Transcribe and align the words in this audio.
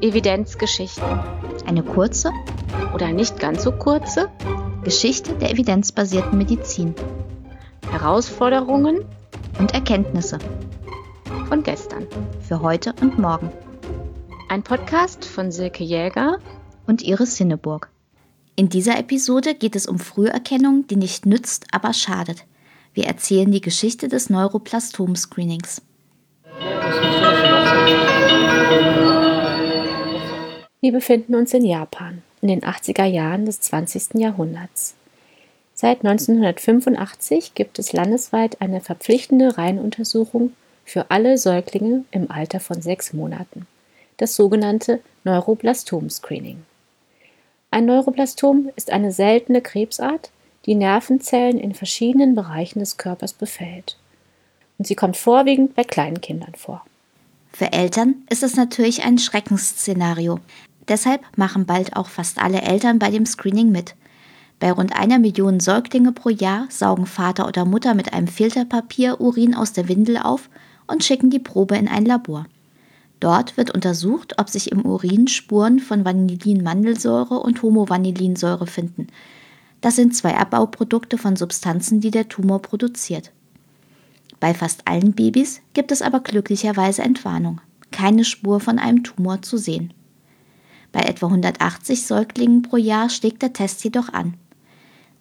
Evidenzgeschichten. 0.00 1.20
Eine 1.66 1.82
kurze 1.82 2.30
oder 2.94 3.12
nicht 3.12 3.38
ganz 3.38 3.62
so 3.64 3.72
kurze 3.72 4.30
Geschichte 4.84 5.34
der 5.34 5.50
evidenzbasierten 5.50 6.38
Medizin. 6.38 6.94
Herausforderungen 7.90 9.04
und 9.58 9.74
Erkenntnisse 9.74 10.38
von 11.48 11.62
gestern. 11.62 12.06
Für 12.40 12.60
heute 12.60 12.94
und 13.00 13.18
morgen. 13.18 13.50
Ein 14.48 14.62
Podcast 14.62 15.24
von 15.24 15.50
Silke 15.50 15.84
Jäger 15.84 16.38
und 16.86 17.02
Iris 17.02 17.36
Sinneburg. 17.36 17.90
In 18.54 18.68
dieser 18.68 18.98
Episode 18.98 19.54
geht 19.54 19.76
es 19.76 19.86
um 19.86 19.98
Früherkennung, 19.98 20.86
die 20.86 20.96
nicht 20.96 21.26
nützt, 21.26 21.66
aber 21.72 21.92
schadet. 21.92 22.44
Wir 22.96 23.04
erzählen 23.04 23.52
die 23.52 23.60
Geschichte 23.60 24.08
des 24.08 24.30
Neuroplastom-Screenings. 24.30 25.82
Wir 30.80 30.92
befinden 30.92 31.34
uns 31.34 31.52
in 31.52 31.66
Japan 31.66 32.22
in 32.40 32.48
den 32.48 32.62
80er 32.62 33.04
Jahren 33.04 33.44
des 33.44 33.60
20. 33.60 34.14
Jahrhunderts. 34.14 34.94
Seit 35.74 36.06
1985 36.06 37.52
gibt 37.54 37.78
es 37.78 37.92
landesweit 37.92 38.62
eine 38.62 38.80
verpflichtende 38.80 39.58
Reihenuntersuchung 39.58 40.54
für 40.86 41.10
alle 41.10 41.36
Säuglinge 41.36 42.04
im 42.12 42.30
Alter 42.30 42.60
von 42.60 42.80
sechs 42.80 43.12
Monaten, 43.12 43.66
das 44.16 44.34
sogenannte 44.34 45.00
Neuroblastom-Screening. 45.24 46.62
Ein 47.70 47.84
Neuroblastom 47.84 48.70
ist 48.74 48.90
eine 48.90 49.12
seltene 49.12 49.60
Krebsart, 49.60 50.30
die 50.66 50.74
Nervenzellen 50.74 51.58
in 51.58 51.74
verschiedenen 51.74 52.34
Bereichen 52.34 52.80
des 52.80 52.96
Körpers 52.96 53.32
befällt. 53.32 53.96
Und 54.78 54.86
sie 54.86 54.96
kommt 54.96 55.16
vorwiegend 55.16 55.74
bei 55.74 55.84
kleinen 55.84 56.20
Kindern 56.20 56.54
vor. 56.54 56.84
Für 57.52 57.72
Eltern 57.72 58.16
ist 58.28 58.42
es 58.42 58.56
natürlich 58.56 59.04
ein 59.04 59.18
Schreckensszenario. 59.18 60.40
Deshalb 60.88 61.22
machen 61.36 61.64
bald 61.64 61.96
auch 61.96 62.08
fast 62.08 62.38
alle 62.42 62.62
Eltern 62.62 62.98
bei 62.98 63.10
dem 63.10 63.24
Screening 63.24 63.70
mit. 63.70 63.94
Bei 64.58 64.72
rund 64.72 64.94
einer 64.94 65.18
Million 65.18 65.60
Säuglinge 65.60 66.12
pro 66.12 66.30
Jahr 66.30 66.66
saugen 66.70 67.06
Vater 67.06 67.46
oder 67.46 67.64
Mutter 67.64 67.94
mit 67.94 68.12
einem 68.12 68.28
Filterpapier 68.28 69.20
Urin 69.20 69.54
aus 69.54 69.72
der 69.72 69.88
Windel 69.88 70.18
auf 70.18 70.48
und 70.86 71.04
schicken 71.04 71.30
die 71.30 71.38
Probe 71.38 71.76
in 71.76 71.88
ein 71.88 72.04
Labor. 72.04 72.46
Dort 73.20 73.56
wird 73.56 73.70
untersucht, 73.70 74.34
ob 74.38 74.48
sich 74.48 74.70
im 74.70 74.84
Urin 74.84 75.28
Spuren 75.28 75.78
von 75.80 76.04
Vanillin-Mandelsäure 76.04 77.38
und 77.38 77.62
Homovanillinsäure 77.62 78.66
finden. 78.66 79.08
Das 79.86 79.94
sind 79.94 80.16
zwei 80.16 80.36
Abbauprodukte 80.36 81.16
von 81.16 81.36
Substanzen, 81.36 82.00
die 82.00 82.10
der 82.10 82.28
Tumor 82.28 82.60
produziert. 82.60 83.30
Bei 84.40 84.52
fast 84.52 84.88
allen 84.88 85.12
Babys 85.12 85.60
gibt 85.74 85.92
es 85.92 86.02
aber 86.02 86.18
glücklicherweise 86.18 87.04
Entwarnung. 87.04 87.60
Keine 87.92 88.24
Spur 88.24 88.58
von 88.58 88.80
einem 88.80 89.04
Tumor 89.04 89.42
zu 89.42 89.56
sehen. 89.56 89.94
Bei 90.90 91.02
etwa 91.02 91.26
180 91.26 92.04
Säuglingen 92.04 92.62
pro 92.62 92.78
Jahr 92.78 93.08
schlägt 93.08 93.42
der 93.42 93.52
Test 93.52 93.84
jedoch 93.84 94.12
an. 94.12 94.34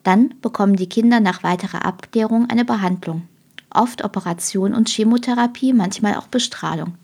Dann 0.02 0.34
bekommen 0.42 0.78
die 0.78 0.90
Kinder 0.90 1.20
nach 1.20 1.44
weiterer 1.44 1.86
Abklärung 1.86 2.50
eine 2.50 2.66
Behandlung. 2.66 3.28
Oft 3.70 4.04
Operation 4.04 4.74
und 4.74 4.90
Chemotherapie, 4.90 5.74
manchmal 5.74 6.16
auch 6.16 6.26
Bestrahlung. 6.26 6.96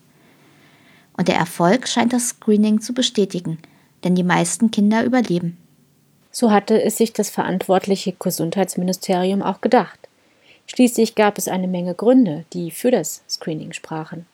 Und 1.16 1.28
der 1.28 1.36
Erfolg 1.36 1.88
scheint 1.88 2.12
das 2.12 2.30
Screening 2.30 2.82
zu 2.82 2.96
bestätigen, 2.96 3.60
denn 4.04 4.16
die 4.16 4.24
meisten 4.24 4.72
Kinder 4.72 5.06
überleben. 5.06 5.58
So 6.32 6.52
hatte 6.52 6.82
es 6.82 6.98
sich 6.98 7.14
das 7.14 7.30
verantwortliche 7.30 8.14
Gesundheitsministerium 8.14 9.42
auch 9.42 9.62
gedacht. 9.62 10.00
Schließlich 10.68 11.16
gab 11.16 11.38
es 11.38 11.48
eine 11.48 11.68
Menge 11.68 11.94
Gründe, 11.94 12.46
die 12.54 12.72
für 12.72 12.92
das 12.92 13.24
Screening 13.30 13.74
sprachen. 13.74 14.26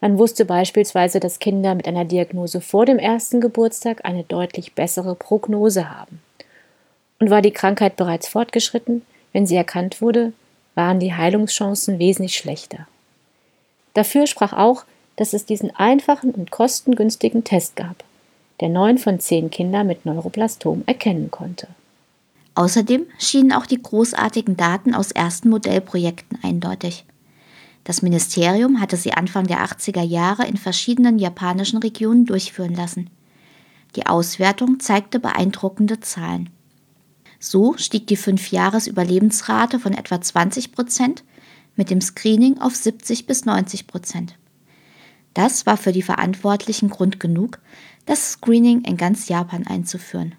Man 0.00 0.18
wusste 0.18 0.44
beispielsweise, 0.44 1.20
dass 1.20 1.38
Kinder 1.38 1.74
mit 1.74 1.88
einer 1.88 2.04
Diagnose 2.04 2.60
vor 2.60 2.84
dem 2.84 2.98
ersten 2.98 3.40
Geburtstag 3.40 4.04
eine 4.04 4.22
deutlich 4.22 4.74
bessere 4.74 5.14
Prognose 5.14 5.90
haben. 5.90 6.20
Und 7.18 7.30
war 7.30 7.40
die 7.40 7.52
Krankheit 7.52 7.96
bereits 7.96 8.28
fortgeschritten, 8.28 9.00
wenn 9.32 9.46
sie 9.46 9.56
erkannt 9.56 10.02
wurde, 10.02 10.34
waren 10.74 11.00
die 11.00 11.14
Heilungschancen 11.14 11.98
wesentlich 11.98 12.36
schlechter. 12.36 12.86
Dafür 13.94 14.26
sprach 14.26 14.52
auch, 14.52 14.84
dass 15.16 15.32
es 15.32 15.46
diesen 15.46 15.74
einfachen 15.74 16.32
und 16.32 16.50
kostengünstigen 16.50 17.44
Test 17.44 17.76
gab, 17.76 18.04
der 18.64 18.70
neun 18.70 18.96
von 18.96 19.20
zehn 19.20 19.50
Kinder 19.50 19.84
mit 19.84 20.06
Neuroplastom 20.06 20.84
erkennen 20.86 21.30
konnte. 21.30 21.68
Außerdem 22.54 23.04
schienen 23.18 23.52
auch 23.52 23.66
die 23.66 23.82
großartigen 23.82 24.56
Daten 24.56 24.94
aus 24.94 25.10
ersten 25.10 25.50
Modellprojekten 25.50 26.38
eindeutig. 26.42 27.04
Das 27.84 28.00
Ministerium 28.00 28.80
hatte 28.80 28.96
sie 28.96 29.12
Anfang 29.12 29.46
der 29.46 29.62
80er 29.66 30.00
Jahre 30.00 30.46
in 30.46 30.56
verschiedenen 30.56 31.18
japanischen 31.18 31.78
Regionen 31.80 32.24
durchführen 32.24 32.74
lassen. 32.74 33.10
Die 33.96 34.06
Auswertung 34.06 34.80
zeigte 34.80 35.20
beeindruckende 35.20 36.00
Zahlen. 36.00 36.48
So 37.38 37.74
stieg 37.76 38.06
die 38.06 38.16
Fünfjahres-Überlebensrate 38.16 39.78
von 39.78 39.92
etwa 39.92 40.22
20 40.22 40.72
Prozent 40.72 41.22
mit 41.76 41.90
dem 41.90 42.00
Screening 42.00 42.62
auf 42.62 42.74
70 42.74 43.26
bis 43.26 43.44
90 43.44 43.86
Prozent. 43.86 44.36
Das 45.34 45.66
war 45.66 45.76
für 45.76 45.92
die 45.92 46.02
Verantwortlichen 46.02 46.88
Grund 46.88 47.20
genug, 47.20 47.58
das 48.06 48.32
Screening 48.32 48.82
in 48.82 48.96
ganz 48.96 49.28
Japan 49.28 49.66
einzuführen. 49.66 50.34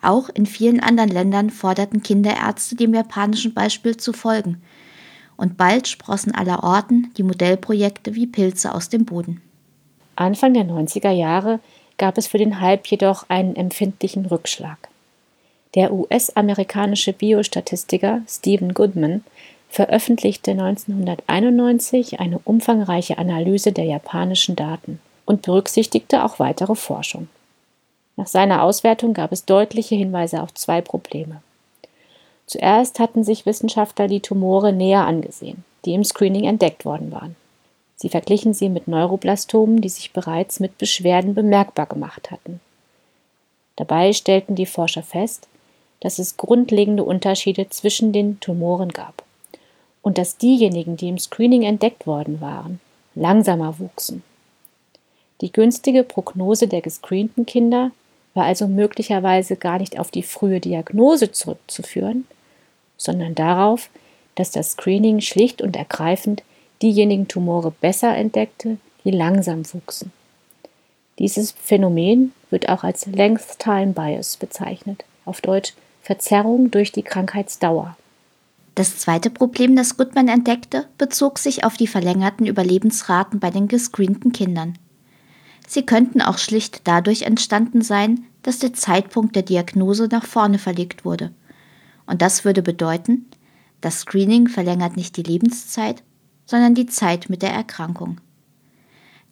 Auch 0.00 0.28
in 0.30 0.46
vielen 0.46 0.80
anderen 0.80 1.10
Ländern 1.10 1.50
forderten 1.50 2.02
Kinderärzte 2.02 2.74
dem 2.74 2.94
japanischen 2.94 3.54
Beispiel 3.54 3.96
zu 3.96 4.12
folgen, 4.12 4.62
und 5.36 5.56
bald 5.56 5.88
sprossen 5.88 6.34
allerorten 6.34 7.12
die 7.16 7.22
Modellprojekte 7.22 8.14
wie 8.14 8.26
Pilze 8.26 8.74
aus 8.74 8.88
dem 8.88 9.04
Boden. 9.04 9.40
Anfang 10.14 10.54
der 10.54 10.64
90er 10.64 11.10
Jahre 11.10 11.60
gab 11.98 12.18
es 12.18 12.26
für 12.26 12.38
den 12.38 12.60
Hype 12.60 12.86
jedoch 12.86 13.28
einen 13.28 13.56
empfindlichen 13.56 14.26
Rückschlag. 14.26 14.88
Der 15.74 15.92
US-amerikanische 15.92 17.12
Biostatistiker 17.12 18.22
Stephen 18.28 18.74
Goodman 18.74 19.24
veröffentlichte 19.72 20.50
1991 20.50 22.20
eine 22.20 22.38
umfangreiche 22.44 23.16
Analyse 23.16 23.72
der 23.72 23.86
japanischen 23.86 24.54
Daten 24.54 25.00
und 25.24 25.40
berücksichtigte 25.40 26.24
auch 26.24 26.38
weitere 26.38 26.74
Forschung. 26.74 27.28
Nach 28.16 28.26
seiner 28.26 28.64
Auswertung 28.64 29.14
gab 29.14 29.32
es 29.32 29.46
deutliche 29.46 29.94
Hinweise 29.94 30.42
auf 30.42 30.52
zwei 30.52 30.82
Probleme. 30.82 31.42
Zuerst 32.44 32.98
hatten 32.98 33.24
sich 33.24 33.46
Wissenschaftler 33.46 34.08
die 34.08 34.20
Tumore 34.20 34.74
näher 34.74 35.06
angesehen, 35.06 35.64
die 35.86 35.94
im 35.94 36.04
Screening 36.04 36.44
entdeckt 36.44 36.84
worden 36.84 37.10
waren. 37.10 37.34
Sie 37.96 38.10
verglichen 38.10 38.52
sie 38.52 38.68
mit 38.68 38.88
Neuroblastomen, 38.88 39.80
die 39.80 39.88
sich 39.88 40.12
bereits 40.12 40.60
mit 40.60 40.76
Beschwerden 40.76 41.34
bemerkbar 41.34 41.86
gemacht 41.86 42.30
hatten. 42.30 42.60
Dabei 43.76 44.12
stellten 44.12 44.54
die 44.54 44.66
Forscher 44.66 45.02
fest, 45.02 45.48
dass 46.00 46.18
es 46.18 46.36
grundlegende 46.36 47.04
Unterschiede 47.04 47.70
zwischen 47.70 48.12
den 48.12 48.38
Tumoren 48.38 48.90
gab 48.90 49.22
und 50.02 50.18
dass 50.18 50.36
diejenigen, 50.36 50.96
die 50.96 51.08
im 51.08 51.18
Screening 51.18 51.62
entdeckt 51.62 52.06
worden 52.06 52.40
waren, 52.40 52.80
langsamer 53.14 53.78
wuchsen. 53.78 54.22
Die 55.40 55.52
günstige 55.52 56.02
Prognose 56.02 56.68
der 56.68 56.82
gescreenten 56.82 57.46
Kinder 57.46 57.90
war 58.34 58.44
also 58.44 58.66
möglicherweise 58.68 59.56
gar 59.56 59.78
nicht 59.78 59.98
auf 59.98 60.10
die 60.10 60.22
frühe 60.22 60.60
Diagnose 60.60 61.32
zurückzuführen, 61.32 62.26
sondern 62.96 63.34
darauf, 63.34 63.90
dass 64.34 64.50
das 64.50 64.72
Screening 64.72 65.20
schlicht 65.20 65.60
und 65.60 65.76
ergreifend 65.76 66.42
diejenigen 66.80 67.28
Tumore 67.28 67.72
besser 67.80 68.16
entdeckte, 68.16 68.78
die 69.04 69.10
langsam 69.10 69.62
wuchsen. 69.72 70.12
Dieses 71.18 71.52
Phänomen 71.52 72.32
wird 72.50 72.68
auch 72.68 72.84
als 72.84 73.06
Length 73.06 73.58
Time 73.58 73.92
Bias 73.92 74.36
bezeichnet, 74.36 75.04
auf 75.24 75.40
Deutsch 75.40 75.74
Verzerrung 76.00 76.70
durch 76.70 76.90
die 76.90 77.02
Krankheitsdauer. 77.02 77.96
Das 78.74 78.96
zweite 78.98 79.28
Problem, 79.28 79.76
das 79.76 79.96
Goodman 79.96 80.28
entdeckte, 80.28 80.88
bezog 80.96 81.38
sich 81.38 81.64
auf 81.64 81.76
die 81.76 81.86
verlängerten 81.86 82.46
Überlebensraten 82.46 83.38
bei 83.38 83.50
den 83.50 83.68
gescreenten 83.68 84.32
Kindern. 84.32 84.78
Sie 85.66 85.84
könnten 85.84 86.22
auch 86.22 86.38
schlicht 86.38 86.82
dadurch 86.84 87.22
entstanden 87.22 87.82
sein, 87.82 88.24
dass 88.42 88.58
der 88.58 88.72
Zeitpunkt 88.72 89.36
der 89.36 89.42
Diagnose 89.42 90.08
nach 90.10 90.24
vorne 90.24 90.58
verlegt 90.58 91.04
wurde. 91.04 91.32
Und 92.06 92.22
das 92.22 92.44
würde 92.44 92.62
bedeuten, 92.62 93.26
das 93.80 94.00
Screening 94.00 94.48
verlängert 94.48 94.96
nicht 94.96 95.16
die 95.16 95.22
Lebenszeit, 95.22 96.02
sondern 96.46 96.74
die 96.74 96.86
Zeit 96.86 97.28
mit 97.28 97.42
der 97.42 97.52
Erkrankung. 97.52 98.20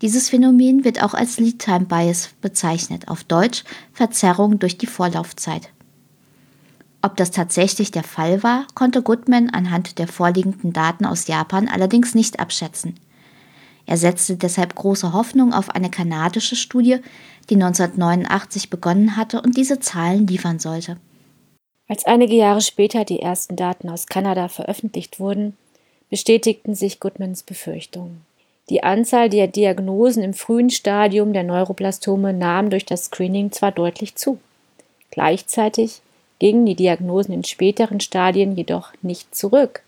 Dieses 0.03 0.31
Phänomen 0.31 0.85
wird 0.85 1.03
auch 1.03 1.15
als 1.15 1.39
Lead 1.39 1.59
Time 1.59 1.87
Bias 1.87 2.31
bezeichnet, 2.41 3.09
auf 3.09 3.25
Deutsch 3.25 3.65
Verzerrung 3.93 4.59
durch 4.59 4.79
die 4.79 4.87
Vorlaufzeit. 4.87 5.71
Ob 7.03 7.17
das 7.17 7.31
tatsächlich 7.31 7.91
der 7.91 8.03
Fall 8.03 8.43
war, 8.43 8.67
konnte 8.75 9.03
Goodman 9.03 9.51
anhand 9.51 9.99
der 9.99 10.07
vorliegenden 10.07 10.73
Daten 10.73 11.07
aus 11.07 11.27
Japan 11.27 11.69
allerdings 11.69 12.15
nicht 12.15 12.41
abschätzen. 12.41 13.01
Er 13.87 13.97
setzte 13.97 14.37
deshalb 14.37 14.75
große 14.75 15.13
Hoffnung 15.13 15.53
auf 15.53 15.71
eine 15.71 15.91
kanadische 15.91 16.57
Studie, 16.57 16.99
die 17.49 17.55
1989 17.55 18.71
begonnen 18.71 19.17
hatte 19.17 19.41
und 19.41 19.57
diese 19.57 19.81
Zahlen 19.81 20.27
liefern 20.27 20.59
sollte. 20.59 20.99
Als 21.89 22.05
einige 22.05 22.37
Jahre 22.37 22.61
später 22.61 23.05
die 23.05 23.21
ersten 23.21 23.57
Daten 23.57 23.89
aus 23.89 24.07
Kanada 24.07 24.49
veröffentlicht 24.49 25.19
wurden, 25.19 25.57
bestätigten 26.09 26.75
sich 26.75 27.01
Goodmans 27.01 27.43
Befürchtungen. 27.43 28.21
Die 28.69 28.85
Anzahl 28.85 29.29
der 29.29 29.49
Diagnosen 29.49 30.23
im 30.23 30.35
frühen 30.35 30.71
Stadium 30.71 31.33
der 31.33 31.43
Neuroblastome 31.43 32.33
nahm 32.33 32.71
durch 32.71 32.85
das 32.85 33.07
Screening 33.07 33.51
zwar 33.51 33.73
deutlich 33.73 34.15
zu. 34.15 34.39
Gleichzeitig 35.11 36.03
gingen 36.41 36.67
die 36.67 36.75
Diagnosen 36.75 37.33
in 37.33 37.45
späteren 37.45 38.01
Stadien 38.01 38.57
jedoch 38.57 38.93
nicht 39.03 39.33
zurück. 39.33 39.83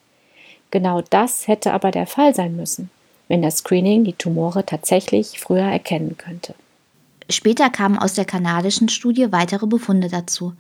Genau 0.71 1.03
das 1.11 1.49
hätte 1.49 1.73
aber 1.73 1.91
der 1.91 2.07
Fall 2.07 2.35
sein 2.35 2.55
müssen, 2.55 2.91
wenn 3.27 3.43
das 3.43 3.59
Screening 3.59 4.05
die 4.05 4.13
Tumore 4.13 4.65
tatsächlich 4.65 5.41
früher 5.41 5.65
erkennen 5.65 6.17
könnte. 6.17 6.55
Später 7.29 7.71
kamen 7.71 7.99
aus 7.99 8.15
der 8.15 8.27
kanadischen 8.27 8.89
Studie 8.89 9.33
weitere 9.33 9.67
Befunde 9.67 10.09
dazu. 10.09 10.53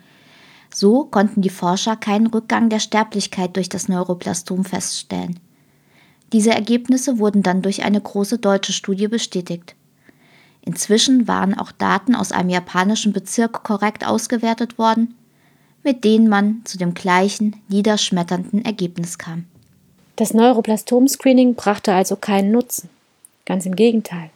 So 0.75 1.05
konnten 1.05 1.43
die 1.43 1.50
Forscher 1.50 1.97
keinen 1.97 2.29
Rückgang 2.29 2.71
der 2.71 2.81
Sterblichkeit 2.81 3.56
durch 3.56 3.69
das 3.69 3.89
Neuroblastom 3.89 4.65
feststellen. 4.65 5.39
Diese 6.33 6.53
Ergebnisse 6.53 7.19
wurden 7.19 7.43
dann 7.43 7.61
durch 7.61 7.85
eine 7.85 8.00
große 8.00 8.39
deutsche 8.39 8.73
Studie 8.73 9.09
bestätigt. 9.09 9.75
Inzwischen 10.62 11.29
waren 11.29 11.59
auch 11.59 11.73
Daten 11.73 12.15
aus 12.15 12.33
einem 12.33 12.49
japanischen 12.49 13.12
Bezirk 13.12 13.65
korrekt 13.65 14.06
ausgewertet 14.06 14.79
worden, 14.79 15.15
mit 15.82 16.05
denen 16.05 16.29
man 16.29 16.62
zu 16.64 16.79
dem 16.79 16.94
gleichen 16.94 17.56
niederschmetternden 17.69 18.64
Ergebnis 18.64 19.19
kam. 19.19 19.46
Das 20.17 20.34
Neuroblastom-Screening 20.34 21.55
brachte 21.55 21.93
also 21.94 22.17
keinen 22.17 22.52
Nutzen. 22.52 22.90
Ganz 23.44 23.67
im 23.67 23.75
Gegenteil. 23.75 24.31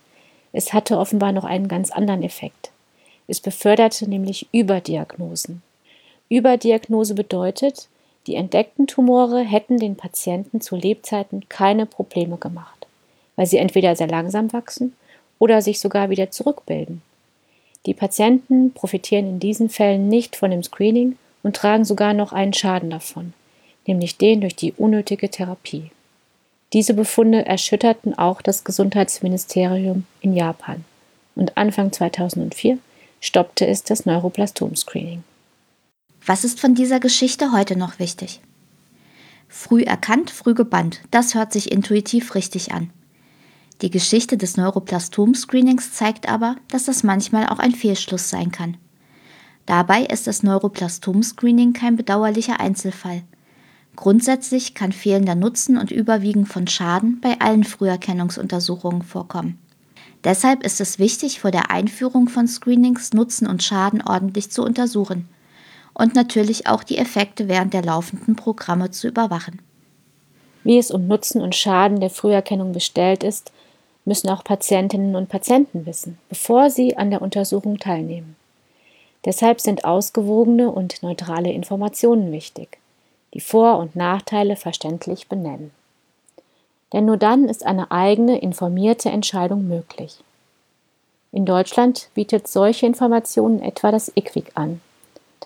Es 0.52 0.72
hatte 0.72 0.98
offenbar 0.98 1.32
noch 1.32 1.44
einen 1.44 1.68
ganz 1.68 1.90
anderen 1.90 2.22
Effekt. 2.22 2.70
Es 3.28 3.40
beförderte 3.40 4.08
nämlich 4.08 4.48
Überdiagnosen. 4.52 5.62
Überdiagnose 6.28 7.14
bedeutet, 7.14 7.88
die 8.26 8.34
entdeckten 8.34 8.86
Tumore 8.86 9.40
hätten 9.40 9.78
den 9.78 9.96
Patienten 9.96 10.60
zu 10.60 10.74
Lebzeiten 10.74 11.48
keine 11.48 11.86
Probleme 11.86 12.36
gemacht, 12.38 12.86
weil 13.36 13.46
sie 13.46 13.58
entweder 13.58 13.94
sehr 13.94 14.08
langsam 14.08 14.52
wachsen 14.52 14.94
oder 15.38 15.62
sich 15.62 15.78
sogar 15.78 16.10
wieder 16.10 16.30
zurückbilden. 16.30 17.02
Die 17.84 17.94
Patienten 17.94 18.72
profitieren 18.72 19.28
in 19.28 19.38
diesen 19.38 19.68
Fällen 19.68 20.08
nicht 20.08 20.34
von 20.34 20.50
dem 20.50 20.64
Screening 20.64 21.16
und 21.46 21.54
tragen 21.54 21.84
sogar 21.84 22.12
noch 22.12 22.32
einen 22.32 22.52
Schaden 22.52 22.90
davon, 22.90 23.32
nämlich 23.86 24.18
den 24.18 24.40
durch 24.40 24.56
die 24.56 24.72
unnötige 24.72 25.30
Therapie. 25.30 25.92
Diese 26.72 26.92
Befunde 26.92 27.46
erschütterten 27.46 28.18
auch 28.18 28.42
das 28.42 28.64
Gesundheitsministerium 28.64 30.06
in 30.20 30.34
Japan 30.34 30.84
und 31.36 31.56
Anfang 31.56 31.92
2004 31.92 32.78
stoppte 33.20 33.64
es 33.64 33.84
das 33.84 34.06
Neuroblastom-Screening. 34.06 35.22
Was 36.26 36.42
ist 36.42 36.58
von 36.58 36.74
dieser 36.74 36.98
Geschichte 36.98 37.52
heute 37.52 37.78
noch 37.78 38.00
wichtig? 38.00 38.40
Früh 39.46 39.84
erkannt, 39.84 40.30
früh 40.30 40.54
gebannt, 40.54 41.02
das 41.12 41.36
hört 41.36 41.52
sich 41.52 41.70
intuitiv 41.70 42.34
richtig 42.34 42.72
an. 42.72 42.90
Die 43.82 43.90
Geschichte 43.90 44.36
des 44.36 44.56
Neuroplastom-Screenings 44.56 45.92
zeigt 45.92 46.28
aber, 46.28 46.56
dass 46.66 46.86
das 46.86 47.04
manchmal 47.04 47.46
auch 47.46 47.60
ein 47.60 47.70
Fehlschluss 47.70 48.30
sein 48.30 48.50
kann. 48.50 48.78
Dabei 49.66 50.02
ist 50.04 50.28
das 50.28 50.42
Neuroplastom-Screening 50.42 51.72
kein 51.72 51.96
bedauerlicher 51.96 52.60
Einzelfall. 52.60 53.22
Grundsätzlich 53.96 54.74
kann 54.74 54.92
fehlender 54.92 55.34
Nutzen 55.34 55.76
und 55.76 55.90
Überwiegen 55.90 56.46
von 56.46 56.66
Schaden 56.68 57.20
bei 57.20 57.40
allen 57.40 57.64
Früherkennungsuntersuchungen 57.64 59.02
vorkommen. 59.02 59.58
Deshalb 60.22 60.64
ist 60.64 60.80
es 60.80 60.98
wichtig, 60.98 61.40
vor 61.40 61.50
der 61.50 61.70
Einführung 61.70 62.28
von 62.28 62.46
Screenings 62.46 63.12
Nutzen 63.12 63.46
und 63.46 63.62
Schaden 63.62 64.02
ordentlich 64.02 64.50
zu 64.50 64.62
untersuchen 64.62 65.28
und 65.94 66.14
natürlich 66.14 66.66
auch 66.66 66.82
die 66.82 66.98
Effekte 66.98 67.48
während 67.48 67.72
der 67.74 67.82
laufenden 67.82 68.36
Programme 68.36 68.90
zu 68.90 69.08
überwachen. 69.08 69.62
Wie 70.62 70.78
es 70.78 70.90
um 70.90 71.06
Nutzen 71.06 71.40
und 71.40 71.54
Schaden 71.54 72.00
der 72.00 72.10
Früherkennung 72.10 72.72
bestellt 72.72 73.24
ist, 73.24 73.52
müssen 74.04 74.28
auch 74.28 74.44
Patientinnen 74.44 75.16
und 75.16 75.28
Patienten 75.28 75.86
wissen, 75.86 76.18
bevor 76.28 76.70
sie 76.70 76.96
an 76.96 77.10
der 77.10 77.22
Untersuchung 77.22 77.78
teilnehmen. 77.78 78.36
Deshalb 79.26 79.60
sind 79.60 79.84
ausgewogene 79.84 80.70
und 80.70 81.02
neutrale 81.02 81.52
Informationen 81.52 82.32
wichtig, 82.32 82.78
die 83.34 83.40
Vor- 83.40 83.78
und 83.78 83.94
Nachteile 83.94 84.56
verständlich 84.56 85.28
benennen. 85.28 85.72
Denn 86.94 87.04
nur 87.04 87.18
dann 87.18 87.46
ist 87.50 87.66
eine 87.66 87.90
eigene, 87.90 88.38
informierte 88.38 89.10
Entscheidung 89.10 89.68
möglich. 89.68 90.16
In 91.32 91.44
Deutschland 91.44 92.08
bietet 92.14 92.48
solche 92.48 92.86
Informationen 92.86 93.60
etwa 93.60 93.90
das 93.90 94.10
IQWIC 94.16 94.52
an, 94.54 94.80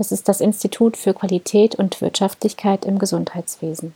das 0.00 0.12
ist 0.12 0.29
das 0.29 0.41
Institut 0.41 0.97
für 0.97 1.12
Qualität 1.12 1.75
und 1.75 2.00
Wirtschaftlichkeit 2.00 2.87
im 2.87 2.99
Gesundheitswesen. 2.99 3.94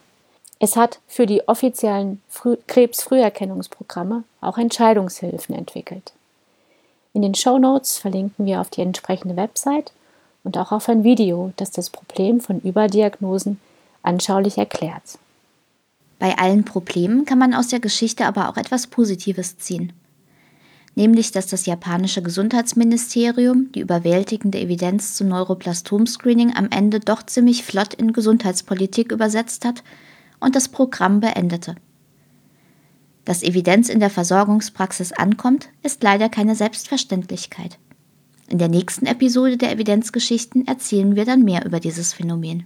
Es 0.59 0.77
hat 0.77 0.99
für 1.07 1.25
die 1.25 1.49
offiziellen 1.49 2.21
Früh 2.29 2.59
Krebsfrüherkennungsprogramme 2.67 4.25
auch 4.43 4.59
Entscheidungshilfen 4.59 5.55
entwickelt. 5.55 6.13
In 7.15 7.23
den 7.23 7.35
Show 7.35 7.59
Notes 7.59 7.97
verlinken 7.97 8.45
wir 8.45 8.61
auf 8.61 8.69
die 8.69 8.83
entsprechende 8.83 9.37
Website 9.37 9.93
und 10.43 10.59
auch 10.59 10.71
auf 10.71 10.91
ein 10.91 11.03
Video, 11.03 11.55
das 11.57 11.71
das 11.71 11.89
Problem 11.89 12.41
von 12.41 12.61
Überdiagnosen 12.61 13.59
anschaulich 14.03 14.59
erklärt. 14.59 15.19
Bei 16.19 16.37
allen 16.37 16.67
Problemen 16.67 17.25
kann 17.25 17.39
man 17.39 17.55
aus 17.55 17.69
der 17.69 17.81
Geschichte 17.81 18.27
aber 18.27 18.51
auch 18.51 18.59
etwas 18.59 18.89
Positives 18.89 19.57
ziehen 19.57 19.95
nämlich 20.95 21.33
dass 21.33 21.47
das 21.47 21.67
japanische 21.67 22.23
Gesundheitsministerium 22.23 23.73
die 23.73 23.81
überwältigende 23.81 24.59
Evidenz 24.61 25.15
zu 25.15 25.25
Neuroplastom-Screening 25.25 26.55
am 26.55 26.69
Ende 26.71 27.01
doch 27.01 27.25
ziemlich 27.25 27.65
flott 27.65 27.95
in 27.95 28.13
Gesundheitspolitik 28.13 29.13
übersetzt 29.13 29.65
hat 29.65 29.83
und 30.41 30.55
das 30.55 30.69
Programm 30.69 31.21
beendete. 31.21 31.77
Dass 33.25 33.43
Evidenz 33.43 33.88
in 33.88 34.00
der 34.00 34.11
Versorgungspraxis 34.11 35.12
ankommt, 35.12 35.69
ist 35.82 36.03
leider 36.03 36.29
keine 36.29 36.55
Selbstverständlichkeit. 36.55 37.79
In 38.49 38.59
der 38.59 38.69
nächsten 38.69 39.06
Episode 39.06 39.56
der 39.56 39.73
Evidenzgeschichten 39.73 40.67
erzählen 40.67 41.17
wir 41.17 41.25
dann 41.25 41.43
mehr 41.43 41.65
über 41.65 41.81
dieses 41.81 42.12
Phänomen. 42.12 42.65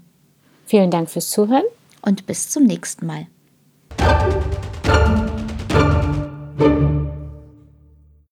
Vielen 0.66 0.90
Dank 0.90 1.08
fürs 1.08 1.30
Zuhören 1.30 1.64
und 2.02 2.26
bis 2.26 2.50
zum 2.50 2.64
nächsten 2.64 3.06
Mal. 3.06 3.26